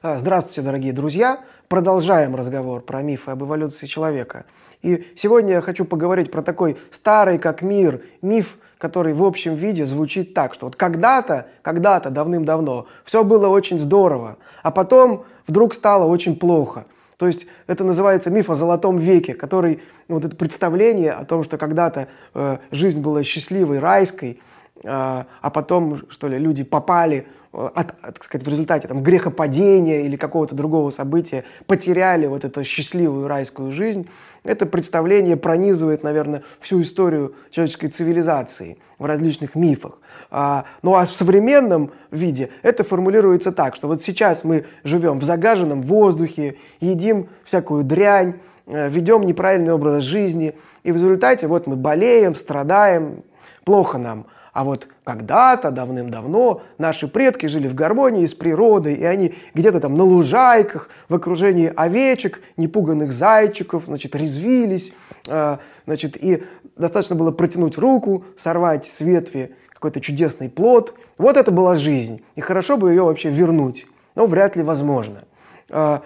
А, 0.00 0.20
здравствуйте, 0.20 0.62
дорогие 0.62 0.92
друзья! 0.92 1.40
Продолжаем 1.66 2.36
разговор 2.36 2.82
про 2.82 3.02
мифы 3.02 3.32
об 3.32 3.42
эволюции 3.42 3.86
человека. 3.86 4.44
И 4.80 5.12
сегодня 5.16 5.54
я 5.54 5.60
хочу 5.60 5.84
поговорить 5.84 6.30
про 6.30 6.40
такой 6.40 6.76
старый 6.92 7.40
как 7.40 7.62
мир 7.62 8.02
миф, 8.22 8.58
который 8.78 9.12
в 9.12 9.24
общем 9.24 9.56
виде 9.56 9.84
звучит 9.86 10.34
так, 10.34 10.54
что 10.54 10.66
вот 10.66 10.76
когда-то, 10.76 11.48
когда-то 11.62 12.10
давным-давно 12.10 12.86
все 13.04 13.24
было 13.24 13.48
очень 13.48 13.80
здорово, 13.80 14.36
а 14.62 14.70
потом 14.70 15.24
вдруг 15.48 15.74
стало 15.74 16.04
очень 16.04 16.38
плохо. 16.38 16.86
То 17.16 17.26
есть 17.26 17.48
это 17.66 17.82
называется 17.82 18.30
миф 18.30 18.50
о 18.50 18.54
золотом 18.54 18.98
веке, 18.98 19.34
который, 19.34 19.82
вот 20.06 20.24
это 20.24 20.36
представление 20.36 21.10
о 21.10 21.24
том, 21.24 21.42
что 21.42 21.58
когда-то 21.58 22.06
э, 22.34 22.58
жизнь 22.70 23.00
была 23.00 23.24
счастливой, 23.24 23.80
райской, 23.80 24.40
а 24.84 25.50
потом, 25.50 26.02
что 26.10 26.28
ли, 26.28 26.38
люди 26.38 26.64
попали 26.64 27.26
от, 27.52 28.00
так 28.00 28.24
сказать, 28.24 28.46
в 28.46 28.50
результате 28.50 28.88
там, 28.88 29.02
грехопадения 29.02 30.02
или 30.02 30.16
какого-то 30.16 30.54
другого 30.54 30.90
события 30.90 31.44
потеряли 31.66 32.26
вот 32.26 32.44
эту 32.44 32.62
счастливую 32.64 33.26
райскую 33.26 33.72
жизнь, 33.72 34.08
это 34.44 34.66
представление 34.66 35.36
пронизывает, 35.36 36.02
наверное, 36.02 36.42
всю 36.60 36.82
историю 36.82 37.34
человеческой 37.50 37.88
цивилизации 37.88 38.78
в 38.98 39.04
различных 39.04 39.54
мифах. 39.54 39.98
А, 40.30 40.64
ну 40.82 40.94
а 40.94 41.06
в 41.06 41.14
современном 41.14 41.92
виде 42.10 42.50
это 42.62 42.84
формулируется 42.84 43.50
так, 43.50 43.74
что 43.74 43.88
вот 43.88 44.02
сейчас 44.02 44.44
мы 44.44 44.66
живем 44.84 45.18
в 45.18 45.24
загаженном 45.24 45.82
воздухе, 45.82 46.56
едим 46.80 47.28
всякую 47.44 47.82
дрянь, 47.82 48.34
э, 48.66 48.88
ведем 48.90 49.22
неправильный 49.24 49.72
образ 49.72 50.04
жизни, 50.04 50.54
и 50.82 50.92
в 50.92 50.96
результате 50.96 51.46
вот 51.46 51.66
мы 51.66 51.76
болеем, 51.76 52.34
страдаем, 52.34 53.22
плохо 53.64 53.96
нам– 53.98 54.26
а 54.52 54.64
вот 54.64 54.88
когда-то, 55.04 55.70
давным-давно, 55.70 56.62
наши 56.78 57.08
предки 57.08 57.46
жили 57.46 57.68
в 57.68 57.74
гармонии 57.74 58.26
с 58.26 58.34
природой, 58.34 58.94
и 58.94 59.04
они 59.04 59.34
где-то 59.54 59.80
там 59.80 59.94
на 59.94 60.04
лужайках, 60.04 60.88
в 61.08 61.14
окружении 61.14 61.72
овечек, 61.74 62.40
непуганных 62.56 63.12
зайчиков, 63.12 63.84
значит, 63.86 64.14
резвились, 64.14 64.92
э, 65.26 65.58
значит, 65.86 66.16
и 66.22 66.44
достаточно 66.76 67.16
было 67.16 67.30
протянуть 67.30 67.78
руку, 67.78 68.24
сорвать 68.38 68.86
с 68.86 69.00
ветви 69.00 69.54
какой-то 69.68 70.00
чудесный 70.00 70.48
плод. 70.48 70.94
Вот 71.18 71.36
это 71.36 71.50
была 71.50 71.76
жизнь, 71.76 72.22
и 72.34 72.40
хорошо 72.40 72.76
бы 72.76 72.90
ее 72.90 73.04
вообще 73.04 73.30
вернуть, 73.30 73.86
но 74.14 74.26
вряд 74.26 74.56
ли 74.56 74.62
возможно. 74.62 75.24
Э, 75.68 76.00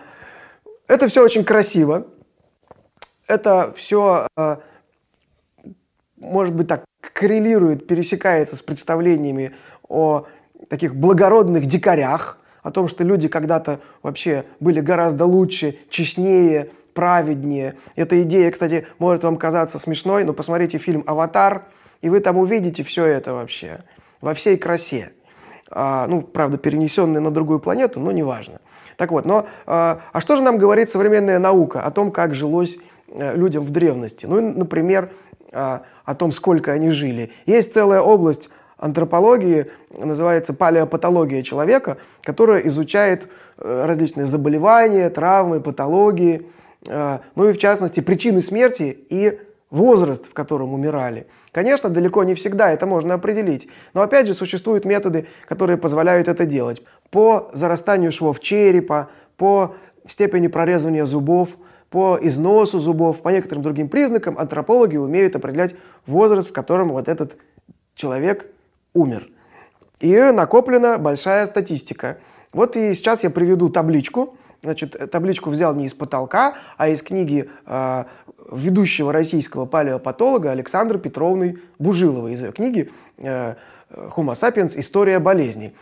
это 0.89 1.09
все 1.09 1.23
очень 1.25 1.45
красиво, 1.45 2.07
это 3.27 3.73
все, 3.77 4.27
э, 4.37 4.57
может 6.23 6.55
быть 6.55 6.69
так, 6.69 6.85
коррелирует, 7.01 7.87
пересекается 7.87 8.57
с 8.57 8.63
представлениями 8.63 9.55
о 9.89 10.27
таких 10.71 10.95
благородных 10.95 11.67
дикарях, 11.67 12.39
о 12.63 12.71
том, 12.71 12.89
что 12.89 13.05
люди 13.05 13.29
когда-то 13.29 13.81
вообще 14.03 14.45
были 14.61 14.81
гораздо 14.81 15.27
лучше, 15.27 15.77
честнее, 15.91 16.71
праведнее. 16.95 17.75
Эта 17.97 18.23
идея, 18.23 18.51
кстати, 18.51 18.87
может 18.99 19.25
вам 19.25 19.37
казаться 19.37 19.79
смешной, 19.79 20.25
но 20.25 20.33
посмотрите 20.33 20.79
фильм 20.79 21.03
«Аватар», 21.07 21.65
и 22.01 22.09
вы 22.09 22.21
там 22.21 22.39
увидите 22.39 22.83
все 22.83 23.05
это 23.05 23.35
вообще 23.35 23.81
во 24.21 24.35
всей 24.35 24.57
красе. 24.57 25.13
А, 25.71 26.07
ну, 26.07 26.23
правда, 26.23 26.59
перенесенные 26.59 27.21
на 27.21 27.31
другую 27.31 27.59
планету, 27.59 27.99
но 27.99 28.13
неважно. 28.13 28.61
Так 28.97 29.11
вот, 29.11 29.25
но 29.25 29.47
а, 29.67 30.03
а 30.13 30.21
что 30.21 30.37
же 30.37 30.43
нам 30.43 30.59
говорит 30.59 30.91
современная 30.91 31.39
наука 31.39 31.81
о 31.81 31.91
том, 31.91 32.13
как 32.13 32.35
жилось 32.35 32.77
людям 33.15 33.65
в 33.65 33.71
древности? 33.71 34.27
Ну, 34.27 34.41
например, 34.41 35.11
а, 35.53 35.83
о 36.05 36.15
том, 36.15 36.33
сколько 36.33 36.73
они 36.73 36.91
жили. 36.91 37.31
Есть 37.45 37.75
целая 37.75 38.01
область 38.01 38.49
антропологии, 38.79 39.67
называется 39.97 40.55
палеопатология 40.55 41.43
человека, 41.43 41.99
которая 42.23 42.61
изучает 42.63 43.29
э, 43.59 43.85
различные 43.85 44.27
заболевания, 44.27 45.11
травмы, 45.11 45.61
патологии, 45.61 46.49
э, 46.87 47.19
ну 47.37 47.49
и 47.49 47.53
в 47.53 47.59
частности 47.59 48.01
причины 48.01 48.41
смерти 48.41 48.97
и 49.11 49.39
возраст, 49.71 50.27
в 50.27 50.33
котором 50.33 50.73
умирали. 50.73 51.27
Конечно, 51.53 51.91
далеко 51.91 52.25
не 52.25 52.35
всегда 52.35 52.73
это 52.73 52.87
можно 52.87 53.15
определить, 53.15 53.69
но 53.93 54.01
опять 54.01 54.27
же 54.27 54.35
существуют 54.35 54.87
методы, 54.87 55.27
которые 55.47 55.77
позволяют 55.77 56.29
это 56.29 56.47
делать. 56.47 56.83
По 57.11 57.51
зарастанию 57.53 58.11
швов 58.11 58.41
черепа, 58.41 59.11
по 59.37 59.77
степени 60.07 60.47
прорезывания 60.49 61.05
зубов– 61.05 61.51
по 61.93 62.19
износу 62.21 62.81
зубов, 62.81 63.21
по 63.21 63.29
некоторым 63.29 63.63
другим 63.63 63.89
признакам 63.89 64.39
антропологи 64.39 64.97
умеют 64.97 65.37
определять 65.37 65.77
возраст, 66.07 66.49
в 66.49 66.53
котором 66.53 66.89
вот 66.89 67.07
этот 67.07 67.37
человек 67.95 68.47
умер. 68.95 69.29
И 70.01 70.17
накоплена 70.17 70.97
большая 70.97 71.45
статистика. 71.45 72.19
Вот 72.53 72.77
и 72.77 72.95
сейчас 72.95 73.23
я 73.23 73.31
приведу 73.31 73.69
табличку. 73.69 74.37
Значит, 74.63 75.11
табличку 75.11 75.51
взял 75.51 75.75
не 75.75 75.85
из 75.85 75.93
потолка, 75.93 76.55
а 76.79 76.89
из 76.89 77.03
книги 77.03 77.51
э, 77.67 78.05
ведущего 78.51 79.13
российского 79.13 79.67
палеопатолога 79.67 80.51
Александры 80.51 80.99
Петровны 80.99 81.59
Бужиловой. 81.79 82.33
Из 82.33 82.43
ее 82.43 82.53
книги 82.53 82.91
э, 83.19 83.55
Homo 83.93 84.35
sapiens. 84.35 84.79
История 84.79 85.19
болезней. 85.19 85.75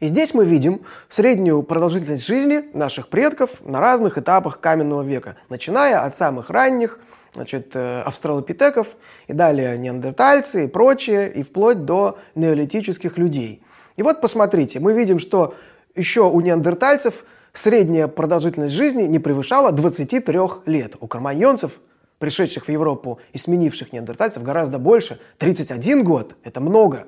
И 0.00 0.06
здесь 0.06 0.34
мы 0.34 0.44
видим 0.44 0.82
среднюю 1.08 1.62
продолжительность 1.62 2.26
жизни 2.26 2.64
наших 2.72 3.08
предков 3.08 3.50
на 3.64 3.80
разных 3.80 4.18
этапах 4.18 4.60
каменного 4.60 5.02
века, 5.02 5.36
начиная 5.48 6.04
от 6.04 6.16
самых 6.16 6.50
ранних, 6.50 6.98
значит, 7.34 7.72
э, 7.74 8.02
австралопитеков, 8.02 8.96
и 9.26 9.32
далее 9.32 9.76
неандертальцы 9.78 10.64
и 10.64 10.66
прочее, 10.68 11.32
и 11.32 11.42
вплоть 11.42 11.84
до 11.84 12.18
неолитических 12.34 13.18
людей. 13.18 13.62
И 13.96 14.02
вот 14.02 14.20
посмотрите, 14.20 14.80
мы 14.80 14.92
видим, 14.92 15.18
что 15.18 15.54
еще 15.94 16.28
у 16.28 16.40
неандертальцев 16.40 17.24
средняя 17.52 18.06
продолжительность 18.06 18.74
жизни 18.74 19.04
не 19.04 19.18
превышала 19.18 19.72
23 19.72 20.38
лет. 20.66 20.94
У 21.00 21.06
карманьонцев, 21.06 21.72
пришедших 22.18 22.66
в 22.66 22.68
Европу 22.70 23.20
и 23.32 23.38
сменивших 23.38 23.92
неандертальцев, 23.92 24.42
гораздо 24.42 24.78
больше. 24.78 25.18
31 25.38 26.04
год– 26.04 26.34
это 26.44 26.60
много. 26.60 27.06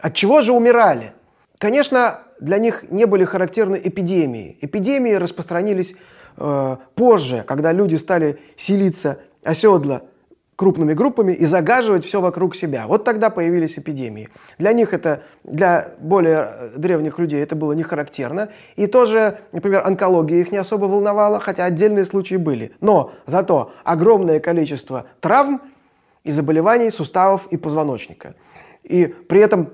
От 0.00 0.14
чего 0.14 0.42
же 0.42 0.52
умирали? 0.52 1.12
Конечно, 1.58 2.20
для 2.40 2.58
них 2.58 2.84
не 2.90 3.04
были 3.04 3.24
характерны 3.24 3.80
эпидемии. 3.82 4.58
Эпидемии 4.60 5.12
распространились 5.12 5.94
э, 6.36 6.76
позже, 6.94 7.44
когда 7.46 7.72
люди 7.72 7.96
стали 7.96 8.38
селиться 8.56 9.18
оседло 9.42 10.02
крупными 10.58 10.92
группами 10.92 11.32
и 11.32 11.46
загаживать 11.46 12.04
все 12.04 12.20
вокруг 12.20 12.56
себя. 12.56 12.88
Вот 12.88 13.04
тогда 13.04 13.30
появились 13.30 13.78
эпидемии. 13.78 14.28
Для 14.58 14.72
них 14.72 14.92
это, 14.92 15.22
для 15.44 15.92
более 16.00 16.48
э, 16.50 16.70
древних 16.76 17.20
людей 17.20 17.40
это 17.40 17.54
было 17.54 17.74
не 17.74 17.84
характерно. 17.84 18.48
И 18.74 18.88
тоже, 18.88 19.38
например, 19.52 19.86
онкология 19.86 20.40
их 20.40 20.50
не 20.50 20.58
особо 20.58 20.86
волновала, 20.86 21.38
хотя 21.38 21.64
отдельные 21.64 22.04
случаи 22.04 22.34
были. 22.34 22.72
Но 22.80 23.12
зато 23.24 23.72
огромное 23.84 24.40
количество 24.40 25.06
травм 25.20 25.62
и 26.24 26.32
заболеваний 26.32 26.90
суставов 26.90 27.46
и 27.52 27.56
позвоночника. 27.56 28.34
И 28.82 29.06
при 29.06 29.40
этом 29.40 29.70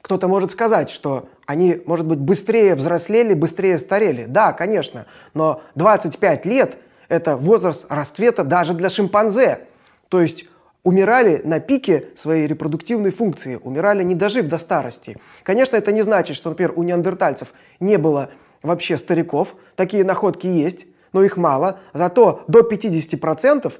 кто-то 0.00 0.28
может 0.28 0.50
сказать, 0.50 0.88
что 0.88 1.28
они, 1.44 1.82
может 1.84 2.06
быть, 2.06 2.20
быстрее 2.20 2.74
взрослели, 2.74 3.34
быстрее 3.34 3.78
старели. 3.78 4.24
Да, 4.24 4.54
конечно, 4.54 5.04
но 5.34 5.60
25 5.74 6.46
лет– 6.46 6.78
это 7.08 7.36
возраст 7.36 7.86
расцвета 7.88 8.44
даже 8.44 8.74
для 8.74 8.90
шимпанзе. 8.90 9.60
То 10.08 10.20
есть 10.20 10.46
умирали 10.82 11.40
на 11.44 11.60
пике 11.60 12.06
своей 12.16 12.46
репродуктивной 12.46 13.10
функции, 13.10 13.58
умирали 13.62 14.02
не 14.02 14.14
дожив 14.14 14.48
до 14.48 14.58
старости. 14.58 15.16
Конечно, 15.42 15.76
это 15.76 15.92
не 15.92 16.02
значит, 16.02 16.36
что, 16.36 16.50
например, 16.50 16.72
у 16.76 16.82
неандертальцев 16.82 17.48
не 17.80 17.96
было 17.96 18.30
вообще 18.62 18.96
стариков. 18.96 19.54
Такие 19.76 20.04
находки 20.04 20.46
есть, 20.46 20.86
но 21.12 21.22
их 21.22 21.36
мало. 21.36 21.80
Зато 21.92 22.44
до 22.48 22.60
50% 22.60 23.72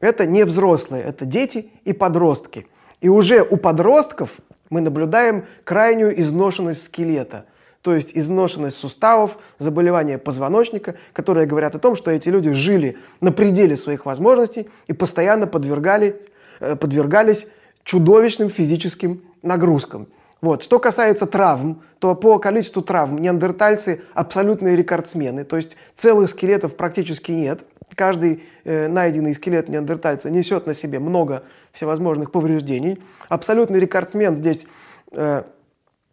это 0.00 0.26
не 0.26 0.44
взрослые, 0.44 1.02
это 1.04 1.24
дети 1.24 1.70
и 1.84 1.92
подростки. 1.92 2.66
И 3.00 3.08
уже 3.08 3.42
у 3.42 3.56
подростков 3.56 4.38
мы 4.70 4.80
наблюдаем 4.80 5.46
крайнюю 5.64 6.18
изношенность 6.20 6.84
скелета, 6.84 7.46
то 7.82 7.94
есть 7.94 8.10
изношенность 8.14 8.76
суставов, 8.76 9.38
заболевания 9.58 10.18
позвоночника, 10.18 10.96
которые 11.12 11.46
говорят 11.46 11.74
о 11.74 11.78
том, 11.78 11.96
что 11.96 12.10
эти 12.10 12.28
люди 12.28 12.52
жили 12.52 12.98
на 13.20 13.32
пределе 13.32 13.76
своих 13.76 14.06
возможностей 14.06 14.68
и 14.86 14.92
постоянно 14.92 15.46
подвергали, 15.46 16.20
э, 16.60 16.76
подвергались 16.76 17.46
чудовищным 17.84 18.50
физическим 18.50 19.22
нагрузкам. 19.42 20.08
Вот. 20.42 20.62
Что 20.62 20.78
касается 20.78 21.26
травм, 21.26 21.82
то 21.98 22.14
по 22.14 22.38
количеству 22.38 22.82
травм 22.82 23.18
неандертальцы 23.18 24.02
абсолютные 24.12 24.76
рекордсмены, 24.76 25.44
то 25.44 25.56
есть 25.56 25.76
целых 25.96 26.28
скелетов 26.30 26.76
практически 26.76 27.32
нет. 27.32 27.64
Каждый 27.94 28.42
э, 28.64 28.88
найденный 28.88 29.34
скелет 29.34 29.68
неандертальца 29.68 30.28
несет 30.28 30.66
на 30.66 30.74
себе 30.74 30.98
много 30.98 31.44
всевозможных 31.72 32.32
повреждений. 32.32 33.02
Абсолютный 33.28 33.80
рекордсмен 33.80 34.36
здесь 34.36 34.66
э, 35.12 35.44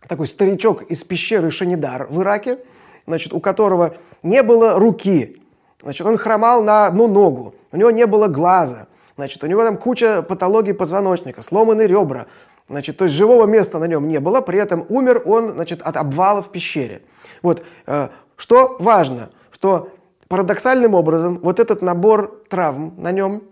такой 0.08 0.28
старичок 0.28 0.84
из 0.84 1.04
пещеры 1.04 1.52
Шанидар 1.52 2.08
в 2.10 2.22
Ираке, 2.22 2.60
значит, 3.08 3.34
у 3.34 3.40
которого 3.40 3.96
не 4.22 4.44
было 4.44 4.80
руки, 4.80 5.42
значит, 5.82 6.06
он 6.06 6.18
хромал 6.18 6.64
на 6.64 6.88
одну 6.88 7.08
ногу, 7.08 7.56
у 7.72 7.78
него 7.78 7.92
не 7.92 8.06
было 8.06 8.28
глаза, 8.28 8.88
значит, 9.16 9.44
у 9.44 9.48
него 9.48 9.64
там 9.64 9.78
куча 9.78 10.22
патологий 10.22 10.74
позвоночника, 10.74 11.44
сломанные 11.44 11.88
ребра, 11.88 12.28
Значит, 12.70 12.98
то 12.98 13.06
есть 13.06 13.16
живого 13.16 13.46
места 13.46 13.78
на 13.78 13.86
нем 13.86 14.08
не 14.08 14.20
было, 14.20 14.42
при 14.42 14.60
этом 14.60 14.86
умер 14.90 15.24
он 15.26 15.52
значит, 15.52 15.82
от 15.82 15.98
обвала 15.98 16.42
в 16.42 16.50
пещере. 16.50 17.02
Вот, 17.42 17.64
э, 17.86 18.10
что 18.38 18.78
важно, 18.80 19.30
что 19.52 19.90
парадоксальным 20.28 20.94
образом 20.94 21.40
вот 21.44 21.60
этот 21.60 21.82
набор 21.82 22.44
травм 22.50 22.96
на 22.98 23.12
нем 23.12 23.44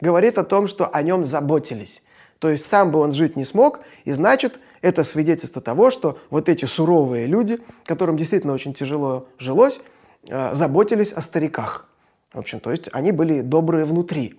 говорит 0.00 0.38
о 0.38 0.44
том, 0.44 0.66
что 0.66 0.86
о 0.86 1.02
нем 1.02 1.24
заботились. 1.24 2.02
То 2.40 2.50
есть 2.50 2.66
сам 2.66 2.90
бы 2.90 2.98
он 2.98 3.12
жить 3.12 3.36
не 3.36 3.44
смог, 3.44 3.80
и 4.04 4.12
значит, 4.12 4.58
это 4.82 5.04
свидетельство 5.04 5.60
того, 5.60 5.90
что 5.90 6.18
вот 6.30 6.48
эти 6.48 6.64
суровые 6.64 7.26
люди, 7.26 7.60
которым 7.84 8.16
действительно 8.16 8.52
очень 8.52 8.74
тяжело 8.74 9.26
жилось, 9.38 9.80
э, 10.28 10.54
заботились 10.54 11.12
о 11.12 11.20
стариках. 11.20 11.88
В 12.32 12.38
общем, 12.38 12.60
то 12.60 12.70
есть 12.70 12.88
они 12.92 13.12
были 13.12 13.40
добрые 13.40 13.84
внутри. 13.84 14.38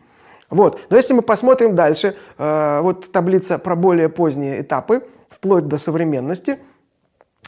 Вот. 0.50 0.80
Но 0.90 0.98
если 0.98 1.14
мы 1.14 1.22
посмотрим 1.22 1.76
дальше, 1.76 2.16
э, 2.38 2.80
вот 2.82 3.12
таблица 3.12 3.58
про 3.58 3.76
более 3.76 4.10
поздние 4.10 4.62
этапы, 4.62 5.08
вплоть 5.30 5.68
до 5.68 5.78
современности, 5.78 6.60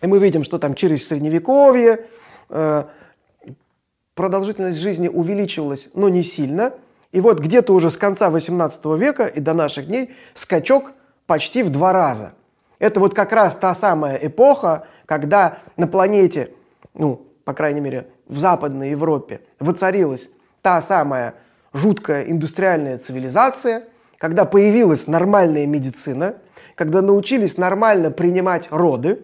и 0.02 0.08
мы 0.08 0.20
видим, 0.20 0.44
что 0.44 0.58
там 0.58 0.76
через 0.76 1.08
средневековье 1.08 2.08
э, 2.50 2.84
продолжительность 4.16 4.78
жизни 4.78 5.08
увеличивалась, 5.08 5.90
но 5.94 6.10
не 6.10 6.24
сильно. 6.24 6.74
И 7.12 7.20
вот 7.20 7.40
где-то 7.40 7.74
уже 7.74 7.90
с 7.90 7.98
конца 7.98 8.30
18 8.30 8.86
века 8.98 9.26
и 9.26 9.40
до 9.40 9.54
наших 9.54 9.88
дней 9.88 10.12
скачок 10.34 10.94
почти 11.26 11.64
в 11.64 11.70
два 11.70 11.94
раза. 11.94 12.34
Это 12.82 13.00
вот 13.00 13.14
как 13.14 13.32
раз 13.32 13.56
та 13.56 13.76
самая 13.76 14.16
эпоха, 14.16 14.88
когда 15.06 15.60
на 15.78 15.86
планете, 15.86 16.50
ну, 16.96 17.28
по 17.46 17.54
крайней 17.54 17.80
мере, 17.80 18.08
в 18.28 18.40
Западной 18.40 18.90
Европе 18.90 19.42
воцарилась 19.60 20.32
та 20.64 20.82
самая 20.82 21.36
жуткая 21.74 22.24
индустриальная 22.24 22.98
цивилизация, 22.98 23.84
когда 24.18 24.46
появилась 24.46 25.06
нормальная 25.06 25.68
медицина, 25.68 26.38
когда 26.74 27.04
научились 27.04 27.56
нормально 27.56 28.10
принимать 28.10 28.68
роды, 28.72 29.24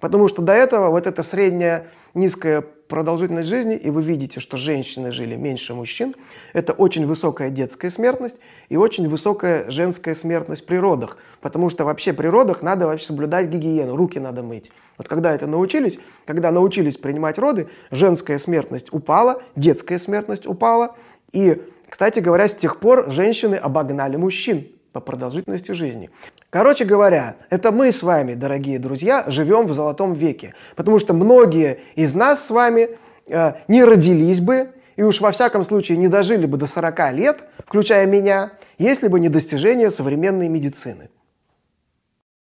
потому 0.00 0.26
что 0.26 0.42
до 0.42 0.54
этого 0.54 0.90
вот 0.90 1.06
эта 1.06 1.22
средняя 1.22 1.86
низкая 2.12 2.64
продолжительность 2.88 3.48
жизни, 3.48 3.76
и 3.76 3.90
вы 3.90 4.02
видите, 4.02 4.40
что 4.40 4.56
женщины 4.56 5.12
жили 5.12 5.36
меньше 5.36 5.74
мужчин, 5.74 6.14
это 6.52 6.72
очень 6.72 7.06
высокая 7.06 7.50
детская 7.50 7.90
смертность 7.90 8.36
и 8.68 8.76
очень 8.76 9.08
высокая 9.08 9.70
женская 9.70 10.14
смертность 10.14 10.66
при 10.66 10.76
родах, 10.76 11.18
потому 11.40 11.70
что 11.70 11.84
вообще 11.84 12.12
при 12.12 12.26
родах 12.26 12.62
надо 12.62 12.86
вообще 12.86 13.06
соблюдать 13.06 13.48
гигиену, 13.48 13.96
руки 13.96 14.18
надо 14.18 14.42
мыть. 14.42 14.70
Вот 14.98 15.08
когда 15.08 15.34
это 15.34 15.46
научились, 15.46 15.98
когда 16.24 16.50
научились 16.50 16.96
принимать 16.96 17.38
роды, 17.38 17.68
женская 17.90 18.38
смертность 18.38 18.92
упала, 18.92 19.42
детская 19.56 19.98
смертность 19.98 20.46
упала, 20.46 20.96
и 21.32 21.62
кстати 21.88 22.18
говоря, 22.18 22.48
с 22.48 22.54
тех 22.54 22.80
пор 22.80 23.10
женщины 23.10 23.54
обогнали 23.54 24.16
мужчин 24.16 24.68
по 24.92 25.00
продолжительности 25.00 25.72
жизни. 25.72 26.10
Короче 26.50 26.84
говоря, 26.84 27.36
это 27.50 27.72
мы 27.72 27.90
с 27.90 28.02
вами, 28.02 28.34
дорогие 28.34 28.78
друзья, 28.78 29.24
живем 29.26 29.66
в 29.66 29.74
золотом 29.74 30.14
веке, 30.14 30.54
потому 30.76 30.98
что 30.98 31.12
многие 31.12 31.80
из 31.96 32.14
нас 32.14 32.46
с 32.46 32.50
вами 32.50 32.90
э, 33.28 33.52
не 33.66 33.82
родились 33.82 34.40
бы 34.40 34.70
и 34.94 35.02
уж 35.02 35.20
во 35.20 35.32
всяком 35.32 35.64
случае 35.64 35.98
не 35.98 36.08
дожили 36.08 36.46
бы 36.46 36.56
до 36.56 36.66
40 36.66 37.12
лет, 37.12 37.44
включая 37.66 38.06
меня, 38.06 38.52
если 38.78 39.08
бы 39.08 39.18
не 39.18 39.28
достижения 39.28 39.90
современной 39.90 40.48
медицины. 40.48 41.10